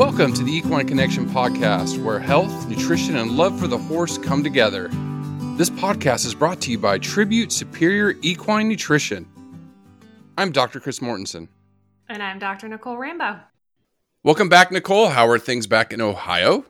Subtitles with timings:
[0.00, 4.42] Welcome to the Equine Connection podcast, where health, nutrition, and love for the horse come
[4.42, 4.88] together.
[5.58, 9.28] This podcast is brought to you by Tribute Superior Equine Nutrition.
[10.38, 10.80] I'm Dr.
[10.80, 11.48] Chris Mortensen.
[12.08, 12.66] And I'm Dr.
[12.66, 13.40] Nicole Rambo.
[14.24, 15.10] Welcome back, Nicole.
[15.10, 16.64] How are things back in Ohio?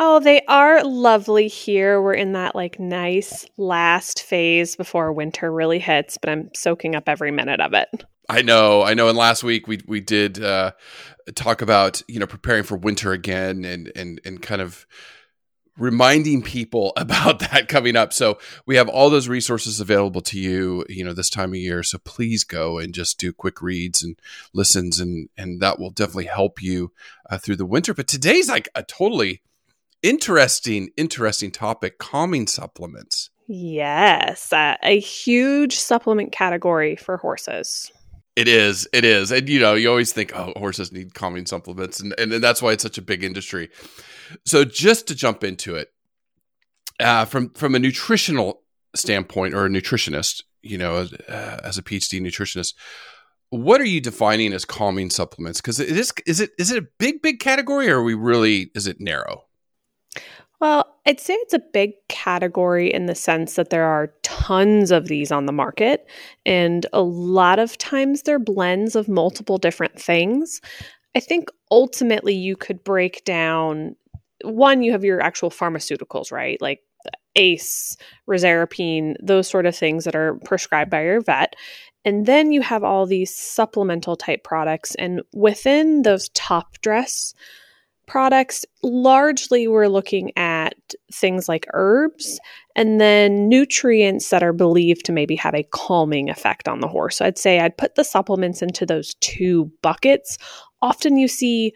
[0.00, 2.02] Oh, they are lovely here.
[2.02, 7.08] We're in that like nice last phase before winter really hits, but I'm soaking up
[7.08, 8.04] every minute of it.
[8.28, 9.08] I know, I know.
[9.08, 10.72] And last week we we did uh,
[11.34, 14.86] talk about you know preparing for winter again and and and kind of
[15.78, 18.12] reminding people about that coming up.
[18.12, 21.82] So we have all those resources available to you, you know, this time of year.
[21.82, 24.18] So please go and just do quick reads and
[24.52, 26.92] listens, and and that will definitely help you
[27.30, 27.94] uh, through the winter.
[27.94, 29.42] But today's like a totally
[30.02, 33.30] interesting, interesting topic: calming supplements.
[33.46, 37.92] Yes, uh, a huge supplement category for horses.
[38.36, 38.88] It is.
[38.92, 39.30] It is.
[39.30, 42.60] And you know, you always think, oh, horses need calming supplements, and, and, and that's
[42.60, 43.70] why it's such a big industry.
[44.44, 45.92] So just to jump into it,
[47.00, 48.62] uh, from from a nutritional
[48.94, 52.74] standpoint or a nutritionist, you know, as, uh, as a PhD nutritionist,
[53.50, 55.60] what are you defining as calming supplements?
[55.60, 58.70] Because it is is it is it a big big category, or are we really
[58.74, 59.44] is it narrow?
[60.64, 65.08] Well, I'd say it's a big category in the sense that there are tons of
[65.08, 66.08] these on the market,
[66.46, 70.62] and a lot of times they're blends of multiple different things.
[71.14, 73.94] I think ultimately you could break down
[74.42, 76.58] one, you have your actual pharmaceuticals, right?
[76.62, 76.80] Like
[77.36, 81.56] ACE, reserpine, those sort of things that are prescribed by your vet.
[82.06, 84.94] And then you have all these supplemental type products.
[84.94, 87.34] And within those top dress
[88.06, 90.74] products, largely we're looking at
[91.12, 92.38] things like herbs
[92.76, 97.18] and then nutrients that are believed to maybe have a calming effect on the horse.
[97.18, 100.38] So I'd say I'd put the supplements into those two buckets.
[100.82, 101.72] Often you see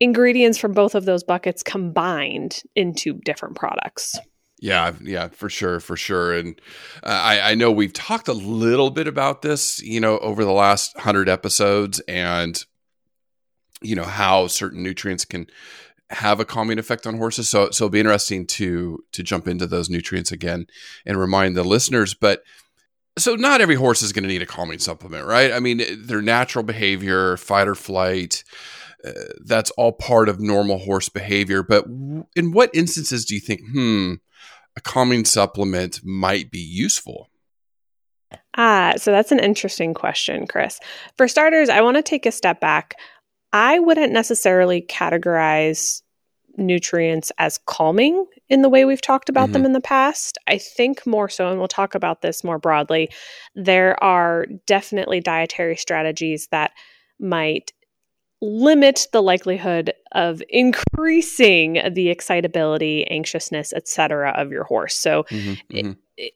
[0.00, 4.18] ingredients from both of those buckets combined into different products.
[4.60, 6.32] Yeah, yeah, for sure, for sure.
[6.32, 6.60] And
[7.02, 10.52] uh, I, I know we've talked a little bit about this, you know, over the
[10.52, 12.64] last hundred episodes, and
[13.84, 15.46] you know how certain nutrients can
[16.10, 17.48] have a calming effect on horses.
[17.48, 20.66] So, so it'll be interesting to to jump into those nutrients again
[21.06, 22.14] and remind the listeners.
[22.14, 22.42] But
[23.18, 25.52] so, not every horse is going to need a calming supplement, right?
[25.52, 28.42] I mean, their natural behavior, fight or flight
[29.04, 29.12] uh,
[29.44, 31.62] that's all part of normal horse behavior.
[31.62, 34.14] But in what instances do you think, hmm,
[34.76, 37.28] a calming supplement might be useful?
[38.56, 40.80] Ah, so that's an interesting question, Chris.
[41.16, 42.94] For starters, I want to take a step back.
[43.54, 46.02] I wouldn't necessarily categorize
[46.56, 49.52] nutrients as calming in the way we've talked about mm-hmm.
[49.52, 50.38] them in the past.
[50.48, 53.10] I think more so, and we'll talk about this more broadly,
[53.54, 56.72] there are definitely dietary strategies that
[57.20, 57.72] might
[58.44, 64.30] limit the likelihood of increasing the excitability, anxiousness, etc.
[64.36, 64.94] of your horse.
[64.94, 65.92] So mm-hmm, mm-hmm.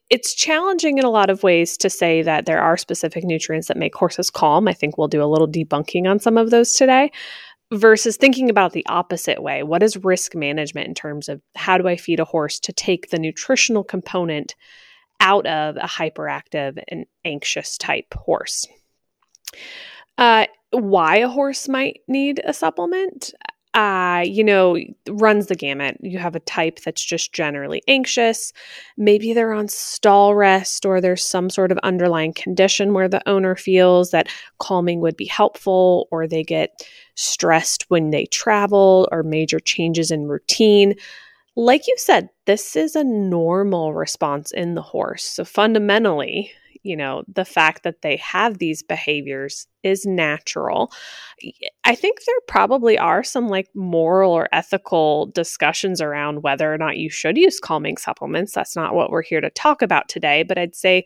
[0.09, 3.77] It's challenging in a lot of ways to say that there are specific nutrients that
[3.77, 4.67] make horses calm.
[4.67, 7.13] I think we'll do a little debunking on some of those today.
[7.71, 9.61] Versus thinking about the opposite way.
[9.61, 13.09] What is risk management in terms of how do I feed a horse to take
[13.09, 14.55] the nutritional component
[15.19, 18.65] out of a hyperactive and anxious type horse?
[20.17, 23.33] Uh, why a horse might need a supplement
[23.75, 24.77] uh, you know,
[25.09, 25.97] runs the gamut.
[26.01, 28.51] You have a type that's just generally anxious.
[28.97, 33.55] Maybe they're on stall rest or there's some sort of underlying condition where the owner
[33.55, 39.59] feels that calming would be helpful or they get stressed when they travel or major
[39.59, 40.95] changes in routine.
[41.55, 45.23] Like you said, this is a normal response in the horse.
[45.23, 46.51] So fundamentally,
[46.83, 50.91] you know, the fact that they have these behaviors is natural.
[51.83, 56.97] I think there probably are some like moral or ethical discussions around whether or not
[56.97, 58.53] you should use calming supplements.
[58.53, 61.05] That's not what we're here to talk about today, but I'd say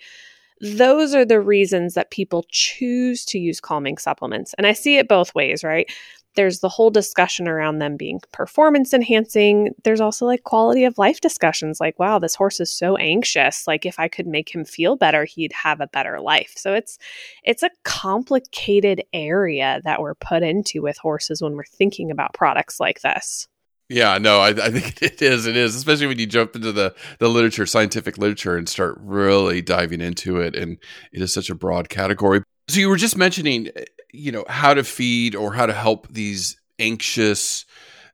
[0.62, 4.54] those are the reasons that people choose to use calming supplements.
[4.58, 5.92] And I see it both ways, right?
[6.36, 9.74] There's the whole discussion around them being performance enhancing.
[9.84, 13.68] There's also like quality of life discussions like, wow, this horse is so anxious.
[13.68, 16.54] Like if I could make him feel better, he'd have a better life.
[16.56, 16.98] So it's
[17.44, 22.80] it's a complicated area that we're put into with horses when we're thinking about products
[22.80, 23.48] like this.
[23.90, 25.46] Yeah, no, I, I, think it is.
[25.46, 29.62] It is, especially when you jump into the the literature, scientific literature, and start really
[29.62, 30.56] diving into it.
[30.56, 30.78] And
[31.12, 32.44] it is such a broad category.
[32.70, 33.70] So you were just mentioning
[34.14, 37.66] you know how to feed or how to help these anxious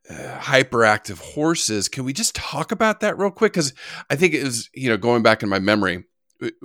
[0.10, 3.74] uh, hyperactive horses can we just talk about that real quick because
[4.10, 6.04] i think it was you know going back in my memory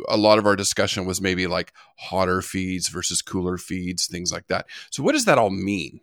[0.09, 4.47] a lot of our discussion was maybe like hotter feeds versus cooler feeds things like
[4.47, 6.01] that so what does that all mean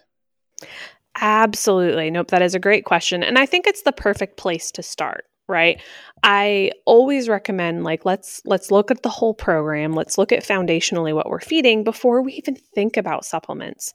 [1.20, 2.10] Absolutely.
[2.10, 3.24] Nope, that is a great question.
[3.24, 5.82] And I think it's the perfect place to start, right?
[6.24, 9.94] I always recommend like let's let's look at the whole program.
[9.94, 13.94] Let's look at foundationally what we're feeding before we even think about supplements.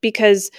[0.00, 0.50] Because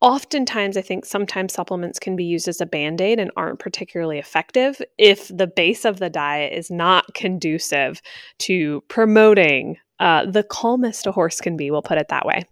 [0.00, 4.80] oftentimes I think sometimes supplements can be used as a band-aid and aren't particularly effective
[4.98, 8.00] if the base of the diet is not conducive
[8.38, 12.44] to promoting uh, the calmest a horse can be, we'll put it that way.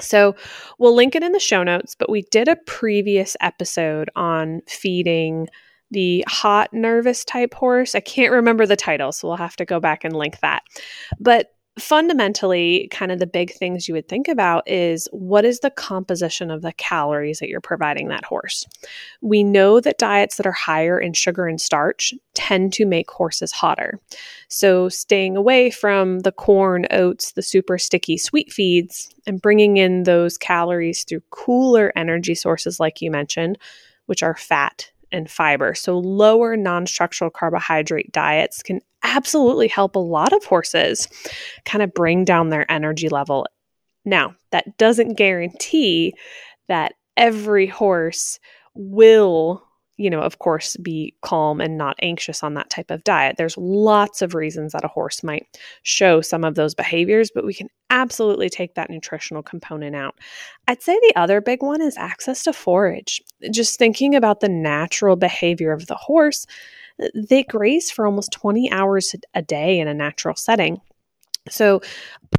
[0.00, 0.36] So
[0.78, 5.48] we'll link it in the show notes, but we did a previous episode on feeding
[5.90, 7.94] the hot nervous type horse.
[7.94, 10.62] I can't remember the title, so we'll have to go back and link that.
[11.20, 15.70] But fundamentally, kind of the big things you would think about is what is the
[15.70, 18.66] composition of the calories that you're providing that horse?
[19.20, 23.52] We know that diets that are higher in sugar and starch tend to make horses
[23.52, 24.00] hotter.
[24.48, 30.04] So, staying away from the corn, oats, the super sticky sweet feeds, and bringing in
[30.04, 33.58] those calories through cooler energy sources, like you mentioned,
[34.06, 35.74] which are fat and fiber.
[35.74, 41.08] So, lower non structural carbohydrate diets can absolutely help a lot of horses
[41.64, 43.46] kind of bring down their energy level.
[44.04, 46.14] Now, that doesn't guarantee
[46.68, 48.38] that every horse
[48.74, 49.65] will
[49.96, 53.36] you know, of course, be calm and not anxious on that type of diet.
[53.36, 55.46] There's lots of reasons that a horse might
[55.82, 60.16] show some of those behaviors, but we can absolutely take that nutritional component out.
[60.68, 63.22] I'd say the other big one is access to forage.
[63.50, 66.46] Just thinking about the natural behavior of the horse,
[67.14, 70.80] they graze for almost 20 hours a day in a natural setting.
[71.48, 71.80] So,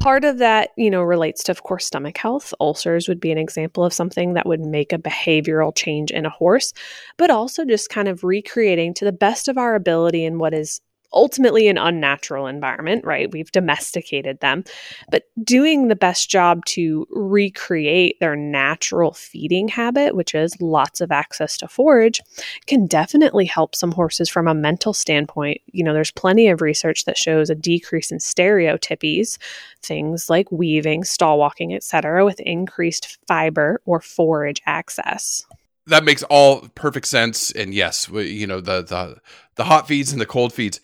[0.02, 2.54] part of that, you know, relates to, of course, stomach health.
[2.60, 6.30] Ulcers would be an example of something that would make a behavioral change in a
[6.30, 6.74] horse,
[7.18, 10.82] but also just kind of recreating to the best of our ability in what is
[11.14, 13.32] ultimately an unnatural environment, right?
[13.32, 14.64] We've domesticated them,
[15.10, 21.12] but doing the best job to recreate their natural feeding habit, which is lots of
[21.12, 22.20] access to forage,
[22.66, 25.62] can definitely help some horses from a mental standpoint.
[25.68, 29.38] You know, there's plenty of research that shows a decrease in stereotypies,
[29.82, 35.46] things like weaving, stall walking, etc., with increased fiber or forage access
[35.88, 37.52] that makes all perfect sense.
[37.52, 39.18] And yes, you know the the
[39.56, 40.80] the hot feeds and the cold feeds.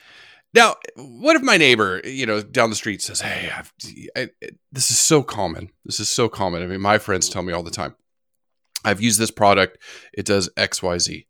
[0.54, 3.52] Now, what if my neighbor, you know, down the street says, "Hey,
[4.16, 4.30] I,
[4.72, 5.70] this is so common.
[5.86, 6.62] This is so common.
[6.62, 7.96] I mean, my friends tell me all the time.
[8.86, 9.78] I've used this product.
[10.14, 11.28] It does X, Y, Z.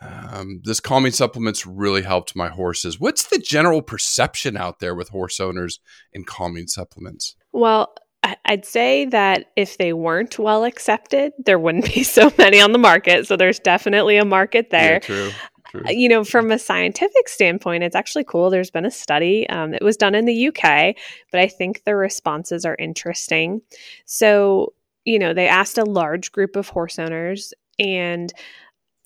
[0.00, 3.00] Um, this calming supplements really helped my horses.
[3.00, 5.80] What's the general perception out there with horse owners
[6.14, 7.34] and calming supplements?
[7.52, 12.72] Well, I'd say that if they weren't well accepted, there wouldn't be so many on
[12.72, 13.26] the market.
[13.26, 14.94] So there's definitely a market there.
[14.94, 15.30] Yeah, true.
[15.70, 15.82] True.
[15.86, 18.48] Uh, you know, from a scientific standpoint, it's actually cool.
[18.48, 19.46] There's been a study.
[19.50, 20.96] Um, it was done in the UK,
[21.30, 23.60] but I think the responses are interesting.
[24.06, 24.72] So,
[25.04, 28.32] you know, they asked a large group of horse owners, and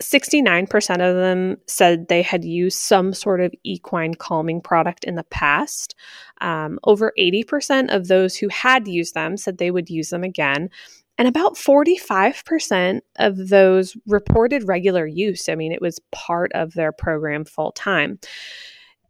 [0.02, 5.24] 69% of them said they had used some sort of equine calming product in the
[5.24, 5.94] past.
[6.40, 10.70] Um, over 80% of those who had used them said they would use them again.
[11.18, 15.48] And about 45% of those reported regular use.
[15.48, 18.18] I mean, it was part of their program full time.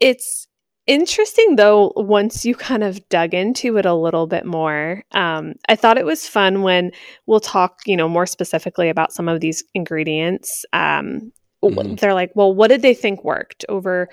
[0.00, 0.46] It's
[0.86, 5.76] interesting though once you kind of dug into it a little bit more um, i
[5.76, 6.90] thought it was fun when
[7.26, 11.94] we'll talk you know more specifically about some of these ingredients um, mm-hmm.
[11.96, 14.08] they're like well what did they think worked over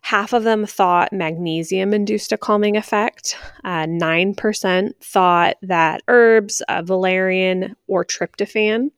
[0.00, 6.80] half of them thought magnesium induced a calming effect uh, 9% thought that herbs uh,
[6.82, 8.90] valerian or tryptophan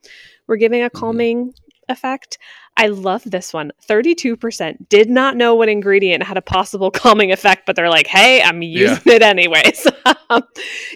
[0.47, 0.99] were giving a mm-hmm.
[0.99, 1.93] calming mm-hmm.
[1.93, 2.39] effect
[2.77, 3.73] I love this one.
[3.89, 8.43] 32% did not know what ingredient had a possible calming effect, but they're like, hey,
[8.43, 9.15] I'm using yeah.
[9.15, 9.87] it anyways.
[10.29, 10.43] Um,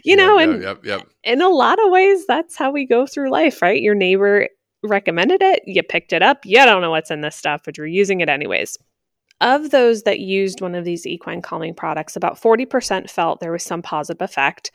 [0.05, 1.09] you know, and yep, yep.
[1.23, 3.81] in a lot of ways, that's how we go through life, right?
[3.81, 4.49] Your neighbor
[4.83, 7.87] recommended it, you picked it up, you don't know what's in this stuff, but you're
[7.87, 8.77] using it anyways.
[9.41, 13.63] Of those that used one of these equine calming products, about 40% felt there was
[13.63, 14.73] some positive effect.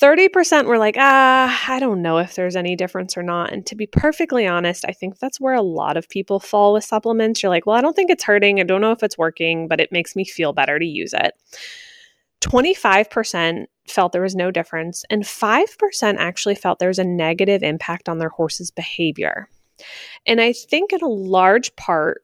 [0.00, 3.52] 30% were like, ah, I don't know if there's any difference or not.
[3.52, 6.84] And to be perfectly honest, I think that's where a lot of people fall with
[6.84, 7.42] supplements.
[7.42, 8.58] You're like, well, I don't think it's hurting.
[8.58, 11.34] I don't know if it's working, but it makes me feel better to use it.
[12.40, 18.08] 25% felt there was no difference, and 5% actually felt there was a negative impact
[18.08, 19.48] on their horse's behavior.
[20.26, 22.22] And I think in a large part,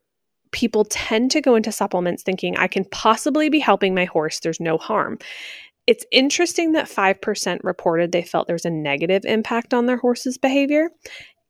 [0.50, 4.60] people tend to go into supplements thinking, I can possibly be helping my horse, there's
[4.60, 5.18] no harm.
[5.88, 10.37] It's interesting that 5% reported they felt there was a negative impact on their horse's
[10.37, 10.90] behavior.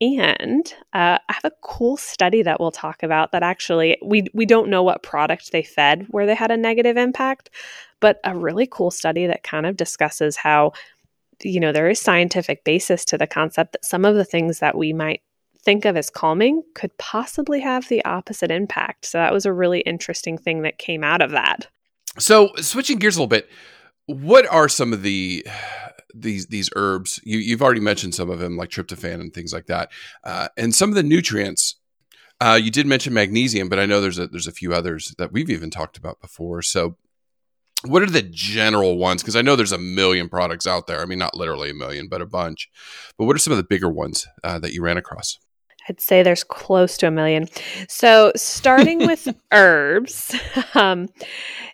[0.01, 4.47] And uh, I have a cool study that we'll talk about that actually we we
[4.47, 7.51] don't know what product they fed where they had a negative impact,
[7.99, 10.73] but a really cool study that kind of discusses how
[11.43, 14.79] you know, there is scientific basis to the concept that some of the things that
[14.79, 15.21] we might
[15.65, 19.05] think of as calming could possibly have the opposite impact.
[19.05, 21.67] So that was a really interesting thing that came out of that.
[22.19, 23.49] So switching gears a little bit,
[24.09, 25.47] what are some of the
[26.15, 27.21] these these herbs?
[27.25, 29.91] You, have already mentioned some of them, like tryptophan and things like that,
[30.25, 31.77] uh, and some of the nutrients.
[32.41, 35.33] Uh, you did mention magnesium, but I know there's a there's a few others that
[35.33, 36.63] we've even talked about before.
[36.63, 36.97] So,
[37.85, 39.23] what are the general ones?
[39.23, 41.03] Because I know there's a million products out there.
[41.03, 42.71] I mean, not literally a million, but a bunch.
[43.19, 45.39] But what are some of the bigger ones uh, that you ran across?
[45.89, 47.49] I'd say there's close to a million.
[47.89, 50.35] So, starting with herbs,
[50.75, 51.09] um,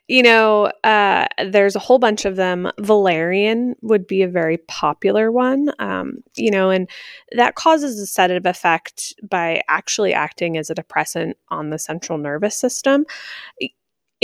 [0.09, 2.71] you know, uh, there's a whole bunch of them.
[2.79, 6.89] Valerian would be a very popular one, um, you know, and
[7.33, 12.57] that causes a sedative effect by actually acting as a depressant on the central nervous
[12.57, 13.05] system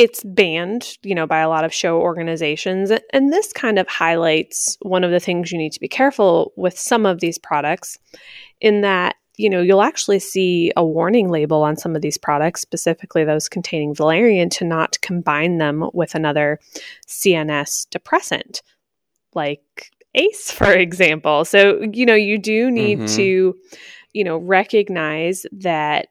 [0.00, 2.90] it's banned, you know, by a lot of show organizations.
[3.12, 6.78] And this kind of highlights one of the things you need to be careful with
[6.78, 7.98] some of these products
[8.62, 12.60] in that you know, you'll actually see a warning label on some of these products,
[12.60, 16.60] specifically those containing valerian, to not combine them with another
[17.08, 18.62] CNS depressant,
[19.34, 21.46] like ACE, for example.
[21.46, 23.16] So, you know, you do need mm-hmm.
[23.16, 23.56] to,
[24.12, 26.08] you know, recognize that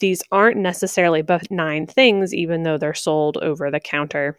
[0.00, 4.36] these aren't necessarily benign things, even though they're sold over the counter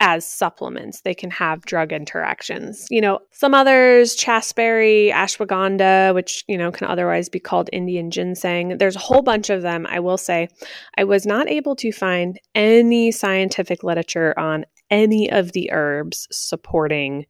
[0.00, 1.00] as supplements.
[1.00, 2.86] They can have drug interactions.
[2.90, 8.78] You know, some others, chasteberry, ashwagandha, which, you know, can otherwise be called Indian ginseng.
[8.78, 9.86] There's a whole bunch of them.
[9.88, 10.48] I will say
[10.96, 17.26] I was not able to find any scientific literature on any of the herbs supporting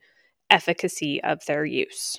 [0.51, 2.19] efficacy of their use.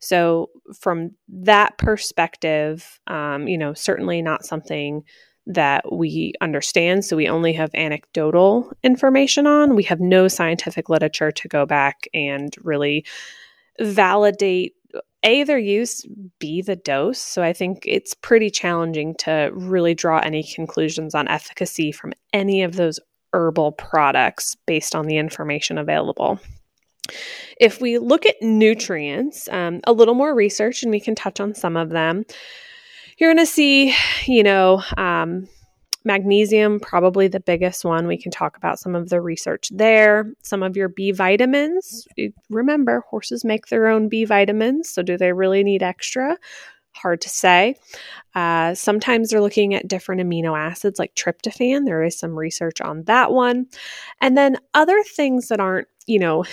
[0.00, 0.50] So,
[0.80, 5.02] from that perspective, um, you know, certainly not something
[5.46, 7.04] that we understand.
[7.04, 9.76] So we only have anecdotal information on.
[9.76, 13.04] We have no scientific literature to go back and really
[13.80, 14.74] validate
[15.24, 16.06] a their use
[16.38, 21.26] b the dose so i think it's pretty challenging to really draw any conclusions on
[21.26, 23.00] efficacy from any of those
[23.32, 26.38] herbal products based on the information available
[27.60, 31.54] if we look at nutrients um, a little more research and we can touch on
[31.54, 32.24] some of them
[33.18, 33.94] you're going to see,
[34.26, 35.48] you know, um,
[36.04, 38.06] magnesium, probably the biggest one.
[38.06, 40.32] We can talk about some of the research there.
[40.42, 42.06] Some of your B vitamins.
[42.50, 44.90] Remember, horses make their own B vitamins.
[44.90, 46.36] So, do they really need extra?
[46.92, 47.74] Hard to say.
[48.34, 51.86] Uh, sometimes they're looking at different amino acids like tryptophan.
[51.86, 53.66] There is some research on that one.
[54.20, 56.44] And then other things that aren't, you know,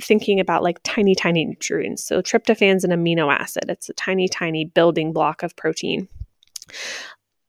[0.00, 2.04] thinking about like tiny, tiny nutrients.
[2.04, 6.08] So, tryptophan's an amino acid, it's a tiny, tiny building block of protein.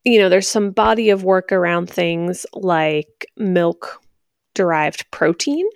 [0.05, 4.01] You know, there's some body of work around things like milk
[4.53, 5.67] derived protein.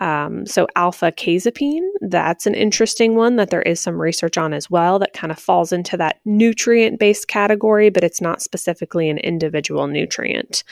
[0.00, 4.68] Um, so, alpha casozepine, that's an interesting one that there is some research on as
[4.68, 9.18] well that kind of falls into that nutrient based category, but it's not specifically an
[9.18, 10.64] individual nutrient.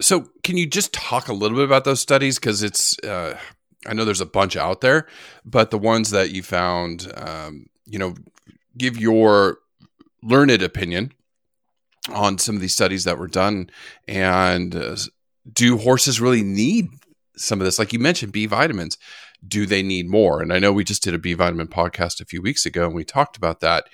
[0.00, 2.38] So, can you just talk a little bit about those studies?
[2.38, 3.38] Because it's uh,
[3.86, 5.06] I know there's a bunch out there,
[5.44, 8.14] but the ones that you found, um, you know,
[8.76, 9.58] give your
[10.22, 11.12] learned opinion
[12.12, 13.70] on some of these studies that were done.
[14.08, 14.96] And uh,
[15.52, 16.88] do horses really need
[17.36, 17.78] some of this?
[17.78, 18.98] Like you mentioned, B vitamins.
[19.46, 20.40] Do they need more?
[20.40, 22.94] And I know we just did a B vitamin podcast a few weeks ago, and
[22.94, 23.88] we talked about that.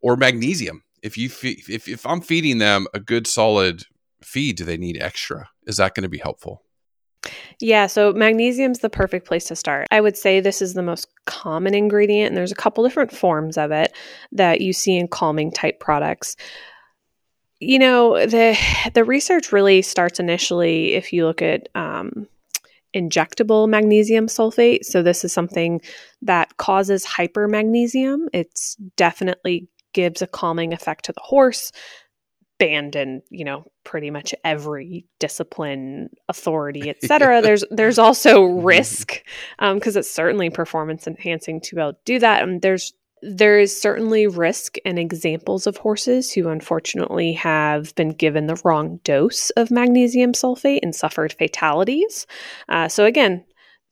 [0.00, 0.84] Or magnesium.
[1.02, 3.84] If you fe- if if I'm feeding them a good solid
[4.22, 5.48] feed, do they need extra?
[5.66, 6.63] Is that going to be helpful?
[7.60, 9.86] Yeah, so magnesium's the perfect place to start.
[9.90, 13.56] I would say this is the most common ingredient, and there's a couple different forms
[13.56, 13.92] of it
[14.32, 16.36] that you see in calming type products.
[17.60, 18.58] You know, the
[18.94, 22.26] the research really starts initially if you look at um,
[22.94, 24.84] injectable magnesium sulfate.
[24.84, 25.80] So this is something
[26.22, 28.26] that causes hypermagnesium.
[28.32, 31.72] It's definitely gives a calming effect to the horse
[32.58, 37.40] banned in you know pretty much every discipline authority etc yeah.
[37.40, 39.22] there's there's also risk
[39.58, 42.92] because um, it's certainly performance enhancing to be able to do that and there's
[43.24, 49.00] there is certainly risk and examples of horses who unfortunately have been given the wrong
[49.02, 52.26] dose of magnesium sulfate and suffered fatalities.
[52.68, 53.42] Uh, so, again,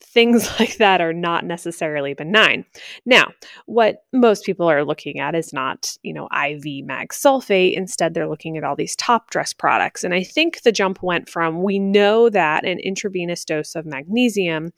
[0.02, 2.64] things like that are not necessarily benign.
[3.06, 3.32] Now,
[3.66, 7.74] what most people are looking at is not, you know, IV mag sulfate.
[7.74, 10.04] Instead, they're looking at all these top dress products.
[10.04, 14.72] And I think the jump went from we know that an intravenous dose of magnesium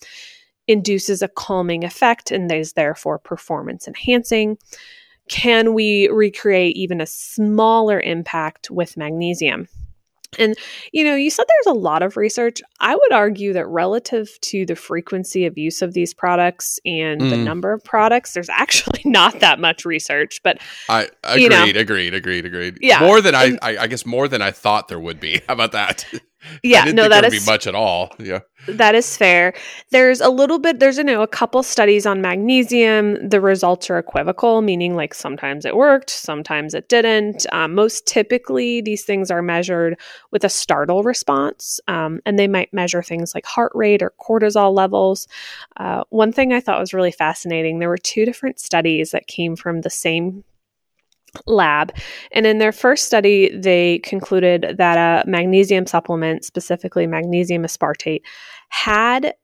[0.67, 4.57] induces a calming effect and is therefore performance enhancing.
[5.29, 9.69] Can we recreate even a smaller impact with magnesium?
[10.39, 10.57] And,
[10.93, 12.61] you know, you said there's a lot of research.
[12.81, 17.31] I would argue that relative to the frequency of use of these products and mm.
[17.31, 20.41] the number of products, there's actually not that much research.
[20.43, 22.79] But I agreed, you know, agreed, agreed, agreed.
[22.81, 23.01] Yeah.
[23.01, 25.41] More than I, I, I guess more than I thought there would be.
[25.49, 26.05] How about that?
[26.63, 28.11] Yeah, no, that is much at all.
[28.19, 29.55] Yeah, that is fair.
[29.91, 30.81] There's a little bit.
[30.81, 33.29] There's you know a couple studies on magnesium.
[33.29, 37.47] The results are equivocal, meaning like sometimes it worked, sometimes it didn't.
[37.53, 39.99] Um, most typically, these things are measured
[40.31, 44.75] with a startle response, um, and they might measure things like heart rate or cortisol
[44.75, 45.29] levels.
[45.77, 47.79] Uh, one thing I thought was really fascinating.
[47.79, 50.45] There were two different studies that came from the same
[51.47, 51.93] lab.
[52.33, 58.23] And in their first study, they concluded that a magnesium supplement, specifically magnesium aspartate,
[58.71, 59.35] had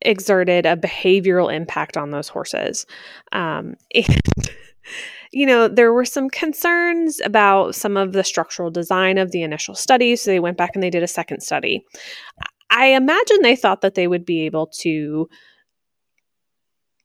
[0.00, 2.86] exerted a behavioral impact on those horses.
[3.32, 4.50] Um, and,
[5.32, 9.74] you know, there were some concerns about some of the structural design of the initial
[9.74, 10.16] study.
[10.16, 11.84] So they went back and they did a second study.
[12.70, 15.28] I imagine they thought that they would be able to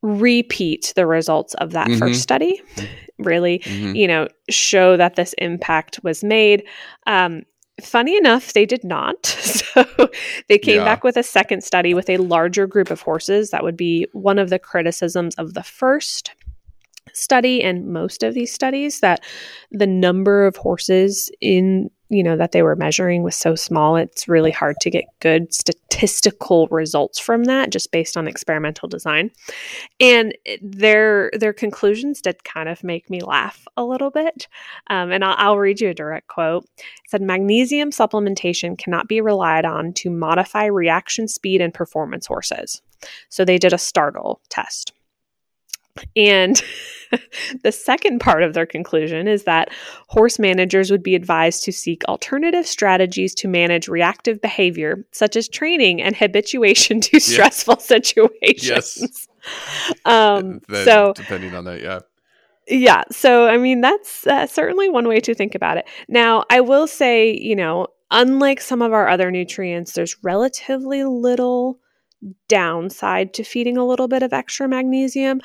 [0.02, 2.00] repeat the results of that mm-hmm.
[2.00, 2.62] first study
[3.18, 3.96] really mm-hmm.
[3.96, 6.64] you know show that this impact was made
[7.08, 7.42] um,
[7.82, 9.86] funny enough they did not so
[10.50, 10.86] they came yeah.
[10.86, 14.40] back with a second study with a larger group of horses that would be one
[14.40, 16.32] of the criticisms of the first
[17.14, 19.24] study and most of these studies that
[19.72, 24.28] the number of horses in you know that they were measuring was so small it's
[24.28, 29.32] really hard to get good statistical results from that just based on experimental design.
[30.00, 34.48] And their their conclusions did kind of make me laugh a little bit
[34.90, 36.66] um, and I'll, I'll read you a direct quote.
[36.78, 42.82] It said magnesium supplementation cannot be relied on to modify reaction speed and performance horses.
[43.30, 44.94] So they did a startle test
[46.16, 46.62] and
[47.64, 49.70] the second part of their conclusion is that
[50.08, 55.48] horse managers would be advised to seek alternative strategies to manage reactive behavior, such as
[55.48, 58.64] training and habituation to stressful situations.
[58.64, 59.28] Yes.
[60.04, 62.00] Um, so, depending on that, yeah.
[62.68, 63.04] Yeah.
[63.12, 65.88] So, I mean, that's uh, certainly one way to think about it.
[66.10, 71.80] Now, I will say, you know, unlike some of our other nutrients, there's relatively little
[72.48, 75.40] downside to feeding a little bit of extra magnesium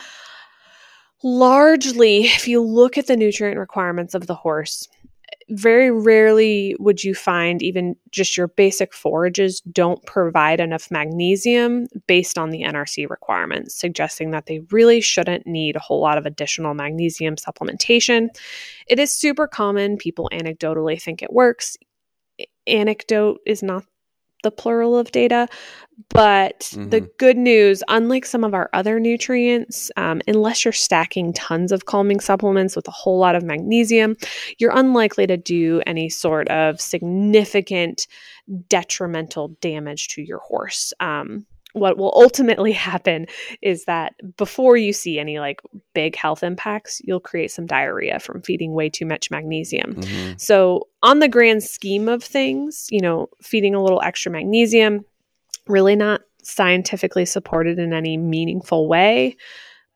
[1.22, 4.88] largely, if you look at the nutrient requirements of the horse,
[5.48, 12.38] very rarely would you find even just your basic forages don't provide enough magnesium based
[12.38, 16.74] on the NRC requirements, suggesting that they really shouldn't need a whole lot of additional
[16.74, 18.28] magnesium supplementation.
[18.86, 19.96] It is super common.
[19.96, 21.76] People anecdotally think it works.
[22.66, 23.84] Anecdote is not
[24.42, 25.48] the plural of data.
[26.08, 26.90] But mm-hmm.
[26.90, 31.86] the good news, unlike some of our other nutrients, um, unless you're stacking tons of
[31.86, 34.16] calming supplements with a whole lot of magnesium,
[34.58, 38.06] you're unlikely to do any sort of significant
[38.68, 40.92] detrimental damage to your horse.
[40.98, 43.26] Um, what will ultimately happen
[43.60, 45.60] is that before you see any like
[45.94, 49.94] big health impacts, you'll create some diarrhea from feeding way too much magnesium.
[49.94, 50.32] Mm-hmm.
[50.38, 55.04] So, on the grand scheme of things, you know, feeding a little extra magnesium,
[55.66, 59.36] really not scientifically supported in any meaningful way.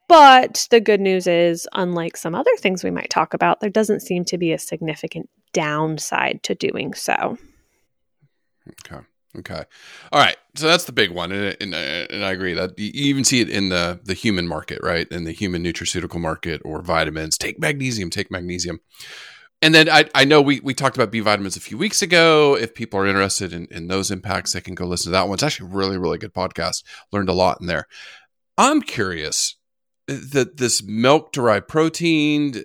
[0.09, 4.01] But the good news is, unlike some other things we might talk about, there doesn't
[4.01, 7.37] seem to be a significant downside to doing so.
[8.85, 9.05] Okay.
[9.39, 9.65] Okay.
[10.13, 10.37] All right.
[10.55, 13.51] So that's the big one, and, and, and, I agree that you even see it
[13.51, 15.07] in the the human market, right?
[15.11, 17.37] In the human nutraceutical market or vitamins.
[17.37, 18.09] Take magnesium.
[18.09, 18.81] Take magnesium.
[19.63, 22.57] And then I, I know we, we talked about B vitamins a few weeks ago.
[22.57, 25.35] If people are interested in, in those impacts, they can go listen to that one.
[25.35, 26.85] It's actually really, really good podcast.
[27.11, 27.87] Learned a lot in there.
[28.59, 29.57] I'm curious
[30.07, 32.63] that this milk derived protein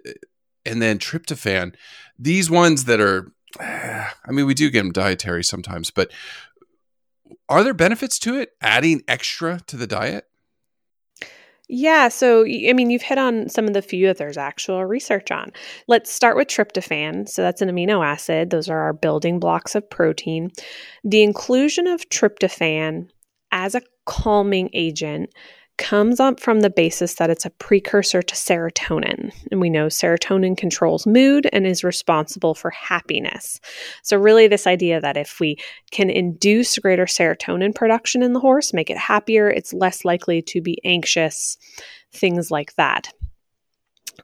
[0.66, 1.76] and then tryptophan,
[2.20, 6.12] these ones that are, I mean, we do get them dietary sometimes, but
[7.50, 10.26] are there benefits to it adding extra to the diet?
[11.74, 15.32] Yeah, so I mean, you've hit on some of the few that there's actual research
[15.32, 15.54] on.
[15.88, 17.30] Let's start with tryptophan.
[17.30, 20.52] So, that's an amino acid, those are our building blocks of protein.
[21.06, 23.08] The inclusion of tryptophan
[23.54, 25.34] as a calming agent
[25.82, 29.34] comes up from the basis that it's a precursor to serotonin.
[29.52, 33.60] And we know serotonin controls mood and is responsible for happiness.
[34.04, 35.58] So, really, this idea that if we
[35.90, 40.62] can induce greater serotonin production in the horse, make it happier, it's less likely to
[40.62, 41.58] be anxious,
[42.14, 43.12] things like that.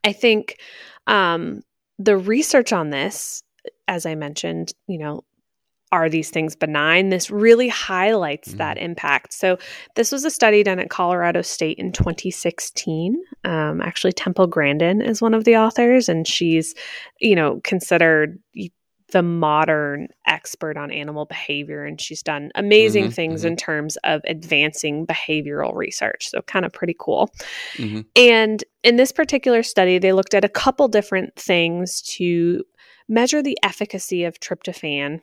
[0.03, 0.59] I think
[1.07, 1.63] um,
[1.97, 3.41] the research on this,
[3.87, 5.23] as I mentioned, you know,
[5.91, 7.09] are these things benign?
[7.09, 8.57] This really highlights mm-hmm.
[8.57, 9.33] that impact.
[9.33, 9.57] So,
[9.95, 13.21] this was a study done at Colorado State in 2016.
[13.43, 16.75] Um, actually, Temple Grandin is one of the authors, and she's,
[17.19, 18.39] you know, considered
[19.11, 23.47] the modern expert on animal behavior and she's done amazing Mhm, things mhm.
[23.47, 27.31] in terms of advancing behavioral research so kind of pretty cool
[27.77, 28.05] Mhm.
[28.15, 32.63] and in this particular study they looked at a couple different things to
[33.07, 35.21] measure the efficacy of tryptophan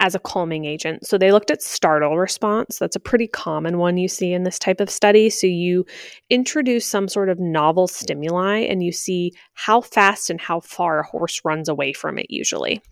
[0.00, 1.06] as a calming agent.
[1.06, 2.78] So they looked at startle response.
[2.78, 5.30] That's a pretty common one you see in this type of study.
[5.30, 5.84] So you
[6.30, 11.06] introduce some sort of novel stimuli and you see how fast and how far a
[11.06, 12.82] horse runs away from it usually.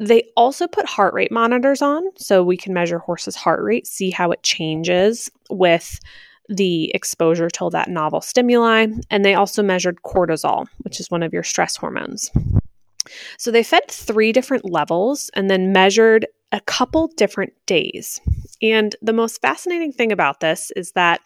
[0.00, 4.10] They also put heart rate monitors on so we can measure horses' heart rate, see
[4.10, 5.98] how it changes with
[6.48, 8.86] the exposure to that novel stimuli.
[9.10, 12.30] And they also measured cortisol, which is one of your stress hormones.
[13.38, 18.20] So they fed three different levels and then measured a couple different days.
[18.62, 21.20] And the most fascinating thing about this is that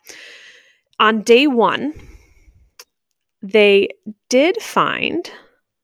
[0.99, 1.95] on day one,
[3.42, 3.88] they
[4.29, 5.31] did find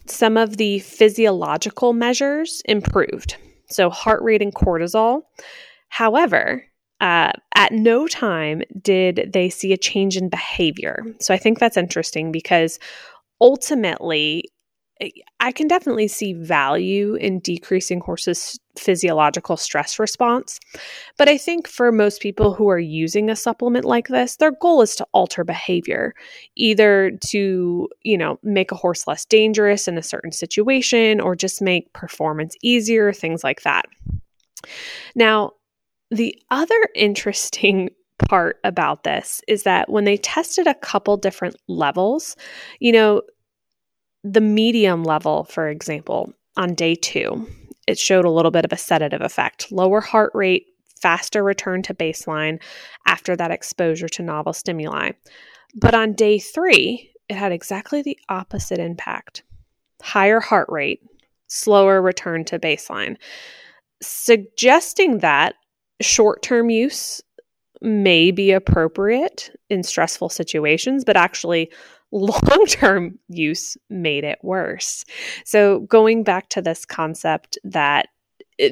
[0.06, 3.36] some of the physiological measures improved.
[3.68, 5.22] So, heart rate and cortisol.
[5.88, 6.64] However,
[7.00, 11.04] uh, at no time did they see a change in behavior.
[11.20, 12.78] So, I think that's interesting because
[13.40, 14.44] ultimately,
[15.38, 20.58] I can definitely see value in decreasing horses' physiological stress response.
[21.16, 24.82] But I think for most people who are using a supplement like this, their goal
[24.82, 26.14] is to alter behavior,
[26.56, 31.62] either to, you know, make a horse less dangerous in a certain situation or just
[31.62, 33.84] make performance easier, things like that.
[35.14, 35.52] Now,
[36.10, 37.90] the other interesting
[38.28, 42.34] part about this is that when they tested a couple different levels,
[42.80, 43.22] you know,
[44.32, 47.48] the medium level, for example, on day two,
[47.86, 50.66] it showed a little bit of a sedative effect, lower heart rate,
[51.00, 52.60] faster return to baseline
[53.06, 55.12] after that exposure to novel stimuli.
[55.74, 59.42] But on day three, it had exactly the opposite impact
[60.00, 61.00] higher heart rate,
[61.48, 63.16] slower return to baseline,
[64.00, 65.54] suggesting that
[66.00, 67.20] short term use
[67.80, 71.70] may be appropriate in stressful situations, but actually
[72.12, 75.04] long term use made it worse.
[75.44, 78.08] So, going back to this concept that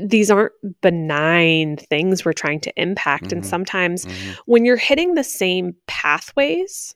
[0.03, 3.33] these aren't benign things we're trying to impact.
[3.33, 3.46] And Mhm.
[3.46, 4.37] sometimes Mhm.
[4.46, 6.94] when you're hitting the same pathways,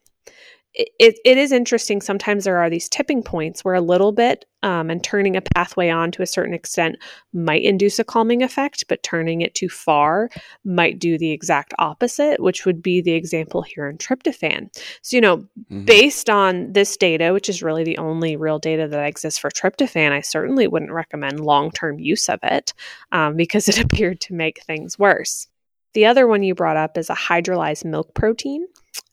[0.74, 2.00] it, it is interesting.
[2.00, 5.88] Sometimes there are these tipping points where a little bit um, and turning a pathway
[5.88, 6.96] on to a certain extent
[7.32, 10.30] might induce a calming effect, but turning it too far
[10.64, 14.68] might do the exact opposite, which would be the example here in tryptophan.
[15.02, 15.86] So, you know, Mhm.
[15.86, 20.12] based on this data, which is really the only real data that exists for tryptophan,
[20.12, 22.72] I certainly wouldn't recommend long term use of it
[23.12, 25.48] um, because it appeared to make things worse.
[25.94, 28.66] The other one you brought up is a hydrolyzed milk protein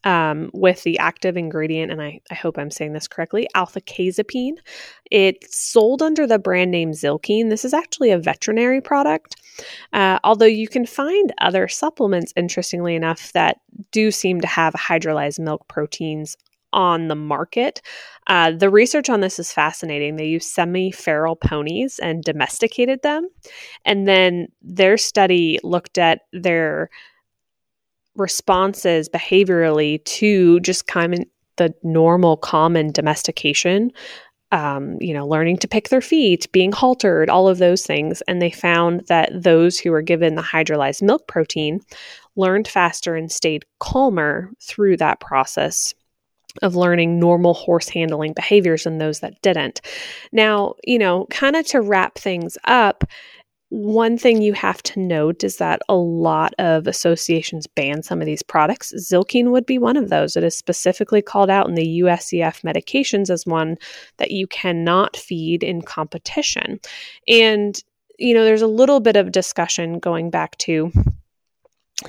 [0.04, 4.56] um, with the active ingredient, and I, I hope I'm saying this correctly, alpha casozepine.
[5.10, 7.50] It's sold under the brand name Zylkene.
[7.50, 9.36] This is actually a veterinary product,
[9.92, 13.60] uh, although you can find other supplements, interestingly enough, that
[13.90, 16.36] do seem to have hydrolyzed milk proteins
[16.72, 17.80] on the market.
[18.26, 20.16] Uh, the research on this is fascinating.
[20.16, 23.28] They use semi feral ponies and domesticated them.
[23.84, 26.90] And then their study looked at their
[28.16, 31.24] responses behaviorally to just kind of
[31.56, 33.92] the normal, common domestication.
[34.50, 38.22] Um, you know, learning to pick their feet, being haltered, all of those things.
[38.22, 41.80] And they found that those who were given the hydrolyzed milk protein
[42.34, 45.92] learned faster and stayed calmer through that process
[46.62, 49.80] of learning normal horse handling behaviors and those that didn't.
[50.32, 53.04] Now, you know, kind of to wrap things up,
[53.70, 58.26] one thing you have to note is that a lot of associations ban some of
[58.26, 58.94] these products.
[58.96, 60.36] Zylkene would be one of those.
[60.36, 63.76] It is specifically called out in the USEF medications as one
[64.16, 66.80] that you cannot feed in competition.
[67.26, 67.82] And,
[68.18, 70.90] you know, there's a little bit of discussion going back to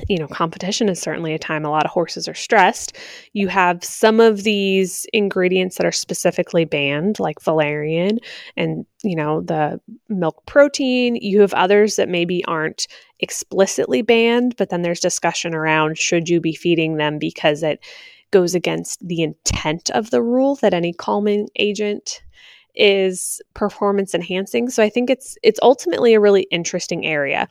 [0.07, 2.95] you know, competition is certainly a time a lot of horses are stressed.
[3.33, 8.19] You have some of these ingredients that are specifically banned, like valerian
[8.55, 11.15] and, you know, the milk protein.
[11.15, 12.87] You have others that maybe aren't
[13.19, 17.83] explicitly banned, but then there's discussion around should you be feeding them because it
[18.31, 22.21] goes against the intent of the rule that any calming agent
[22.75, 24.69] is performance enhancing.
[24.69, 27.47] So I think it's it's ultimately a really interesting area.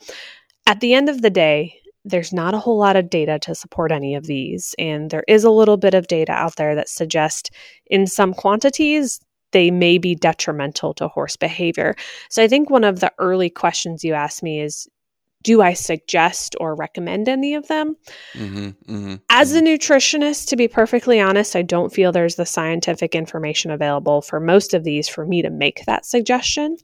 [0.66, 1.78] At the end of the day,
[2.09, 4.75] there's not a whole lot of data to support any of these.
[4.79, 7.51] And there is a little bit of data out there that suggests,
[7.87, 9.21] in some quantities,
[9.53, 11.94] they may be detrimental to horse behavior.
[12.31, 14.88] So I think one of the early questions you asked me is
[15.42, 17.97] do I suggest or recommend any of them?
[18.35, 19.66] Mm-hmm, mm-hmm, As mm-hmm.
[19.66, 24.40] a nutritionist, to be perfectly honest, I don't feel there's the scientific information available for
[24.40, 26.77] most of these for me to make that suggestion.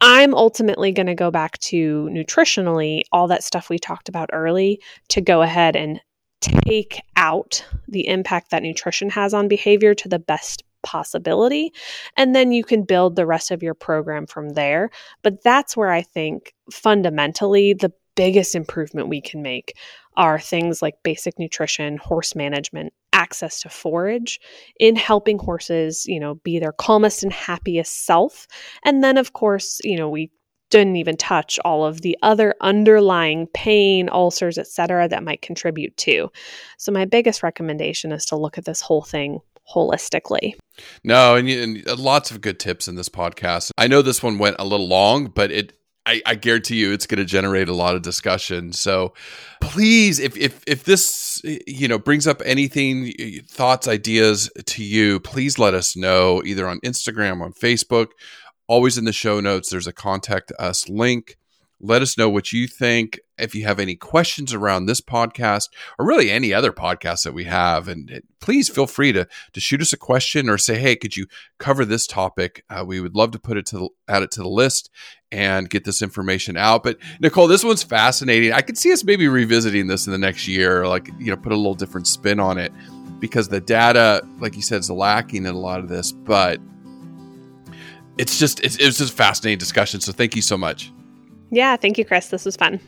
[0.00, 4.80] I'm ultimately going to go back to nutritionally, all that stuff we talked about early,
[5.08, 6.00] to go ahead and
[6.40, 11.72] take out the impact that nutrition has on behavior to the best possibility.
[12.16, 14.90] And then you can build the rest of your program from there.
[15.22, 19.76] But that's where I think fundamentally the biggest improvement we can make
[20.16, 24.40] are things like basic nutrition, horse management, access to forage
[24.78, 28.46] in helping horses, you know, be their calmest and happiest self.
[28.84, 30.30] And then of course, you know, we
[30.70, 35.08] didn't even touch all of the other underlying pain, ulcers, etc.
[35.08, 36.30] that might contribute to.
[36.76, 39.40] So my biggest recommendation is to look at this whole thing
[39.74, 40.54] holistically.
[41.04, 43.70] No, and, and, lots of good tips in this podcast.
[43.76, 45.77] I know this one went a little long, but it
[46.08, 48.72] I, I guarantee you it's going to generate a lot of discussion.
[48.72, 49.12] So
[49.60, 53.12] please, if if if this you know brings up anything,
[53.46, 58.08] thoughts, ideas to you, please let us know either on Instagram, on Facebook.
[58.66, 61.37] Always in the show notes, there's a contact us link.
[61.80, 63.20] Let us know what you think.
[63.38, 67.44] If you have any questions around this podcast or really any other podcast that we
[67.44, 71.16] have, and please feel free to to shoot us a question or say, "Hey, could
[71.16, 71.26] you
[71.58, 74.42] cover this topic?" Uh, we would love to put it to the, add it to
[74.42, 74.90] the list
[75.30, 76.82] and get this information out.
[76.82, 78.52] But Nicole, this one's fascinating.
[78.52, 81.52] I could see us maybe revisiting this in the next year, like you know, put
[81.52, 82.72] a little different spin on it
[83.20, 86.10] because the data, like you said, is lacking in a lot of this.
[86.10, 86.60] But
[88.16, 90.00] it's just it's, it's just fascinating discussion.
[90.00, 90.92] So thank you so much.
[91.50, 92.28] Yeah, thank you, Chris.
[92.28, 92.80] This was fun.